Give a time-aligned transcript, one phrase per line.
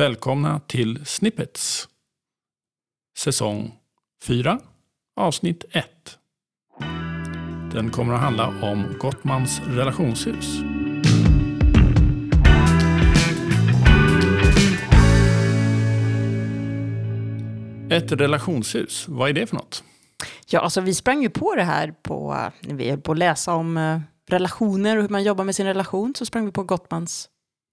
[0.00, 1.88] Välkomna till Snippets.
[3.18, 3.72] Säsong
[4.22, 4.58] 4,
[5.16, 5.86] avsnitt 1.
[7.72, 10.60] Den kommer att handla om Gottmans relationshus.
[17.90, 19.84] Ett relationshus, vad är det för något?
[20.46, 23.54] Ja, alltså vi sprang ju på det här på, när vi höll på att läsa
[23.54, 27.28] om eh, relationer och hur man jobbar med sin relation, så sprang vi på Gottmans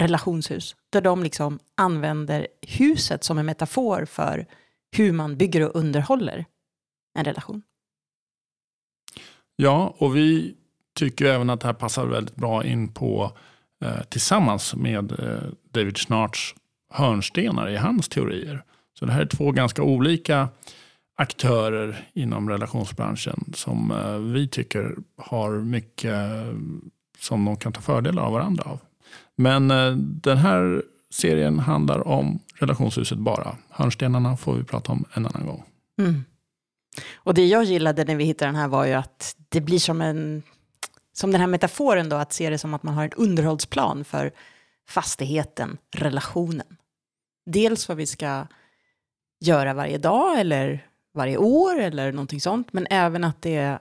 [0.00, 4.46] relationshus, där de liksom använder huset som en metafor för
[4.96, 6.44] hur man bygger och underhåller
[7.18, 7.62] en relation.
[9.56, 10.54] Ja, och vi
[10.94, 13.32] tycker även att det här passar väldigt bra in på
[13.84, 16.54] eh, tillsammans med eh, David Schnarts
[16.90, 18.64] hörnstenar i hans teorier.
[18.98, 20.48] Så det här är två ganska olika
[21.16, 26.54] aktörer inom relationsbranschen som eh, vi tycker har mycket eh,
[27.18, 28.78] som de kan ta fördel av varandra av.
[29.36, 33.56] Men eh, den här serien handlar om relationshuset bara.
[33.70, 35.64] Hörnstenarna får vi prata om en annan gång.
[35.98, 36.24] Mm.
[37.14, 40.00] Och det jag gillade när vi hittade den här var ju att det blir som
[40.00, 40.42] en,
[41.12, 44.32] som den här metaforen då, att se det som att man har en underhållsplan för
[44.88, 46.76] fastigheten, relationen.
[47.46, 48.46] Dels vad vi ska
[49.40, 53.78] göra varje dag eller varje år eller någonting sånt, men även att det,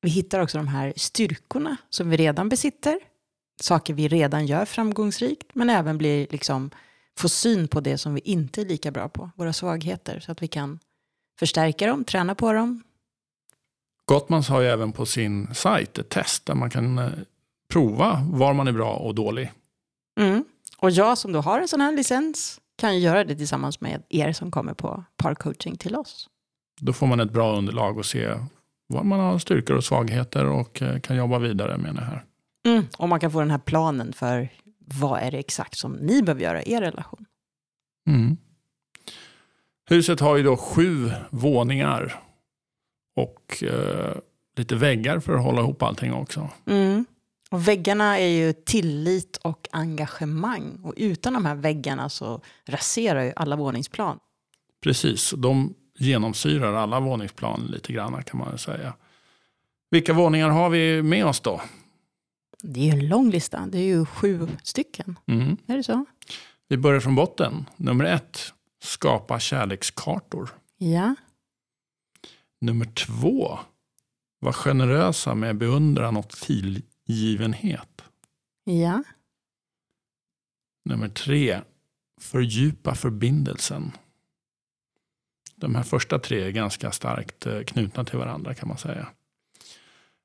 [0.00, 3.00] vi hittar också de här styrkorna som vi redan besitter,
[3.60, 6.70] saker vi redan gör framgångsrikt, men även blir liksom,
[7.18, 10.42] få syn på det som vi inte är lika bra på, våra svagheter, så att
[10.42, 10.78] vi kan
[11.38, 12.82] förstärka dem, träna på dem.
[14.04, 17.10] Gottmans har ju även på sin sajt ett test där man kan eh,
[17.68, 19.52] prova var man är bra och dålig.
[20.20, 20.44] Mm.
[20.78, 24.02] Och jag som då har en sån här licens kan ju göra det tillsammans med
[24.08, 26.28] er som kommer på parcoaching till oss.
[26.80, 28.34] Då får man ett bra underlag och se
[28.86, 32.24] var man har styrkor och svagheter och eh, kan jobba vidare med det här.
[32.66, 32.84] Mm.
[32.98, 36.42] Och man kan få den här planen för vad är det exakt som ni behöver
[36.42, 37.26] göra i er relation.
[38.06, 38.36] Mm.
[39.88, 42.20] Huset har ju då sju våningar
[43.16, 44.16] och eh,
[44.56, 46.48] lite väggar för att hålla ihop allting också.
[46.66, 47.04] Mm.
[47.50, 50.80] Och väggarna är ju tillit och engagemang.
[50.82, 54.18] Och utan de här väggarna så raserar ju alla våningsplan.
[54.82, 58.94] Precis, de genomsyrar alla våningsplan lite grann kan man säga.
[59.90, 61.60] Vilka våningar har vi med oss då?
[62.62, 63.66] Det är ju en lång lista.
[63.66, 65.18] Det är ju sju stycken.
[65.26, 65.56] Mm.
[65.66, 66.04] Är det så?
[66.68, 67.64] Vi börjar från botten.
[67.76, 68.52] Nummer ett,
[68.82, 70.50] skapa kärlekskartor.
[70.78, 71.14] Ja.
[72.60, 73.58] Nummer två,
[74.38, 78.02] var generösa med beundran och tillgivenhet.
[78.64, 79.02] Ja.
[80.84, 81.60] Nummer tre,
[82.20, 83.92] fördjupa förbindelsen.
[85.54, 89.08] De här första tre är ganska starkt eh, knutna till varandra kan man säga.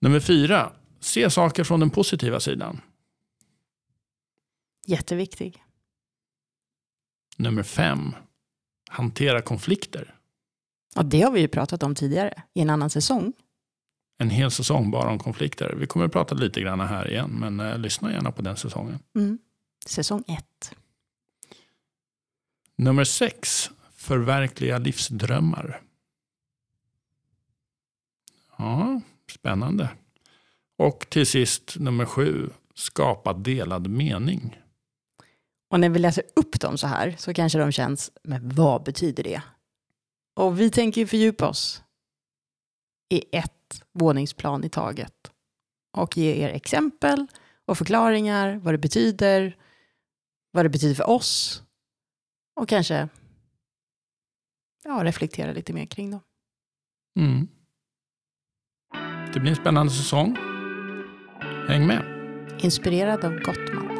[0.00, 0.72] Nummer fyra,
[1.04, 2.80] se saker från den positiva sidan.
[4.86, 5.64] Jätteviktig.
[7.36, 8.14] Nummer fem,
[8.90, 10.14] hantera konflikter.
[10.96, 13.32] Och det har vi ju pratat om tidigare i en annan säsong.
[14.18, 15.74] En hel säsong bara om konflikter.
[15.78, 18.98] Vi kommer att prata lite grann här igen, men eh, lyssna gärna på den säsongen.
[19.14, 19.38] Mm.
[19.86, 20.74] Säsong ett.
[22.76, 25.82] Nummer sex, förverkliga livsdrömmar.
[28.58, 29.88] Ja, spännande.
[30.82, 34.62] Och till sist nummer sju, skapa delad mening.
[35.70, 39.22] Och när vi läser upp dem så här så kanske de känns, men vad betyder
[39.22, 39.42] det?
[40.36, 41.82] Och vi tänker ju fördjupa oss
[43.08, 45.32] i ett våningsplan i taget.
[45.96, 47.26] Och ge er exempel
[47.64, 49.56] och förklaringar, vad det betyder,
[50.50, 51.62] vad det betyder för oss.
[52.60, 53.08] Och kanske
[54.84, 56.20] ja, reflektera lite mer kring dem.
[57.18, 57.48] Mm.
[59.34, 60.51] Det blir en spännande säsong.
[61.68, 62.02] Häng med.
[62.58, 63.91] Inspirerad av Gottman.